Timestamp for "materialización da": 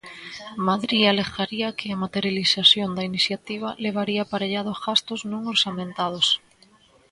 2.05-3.07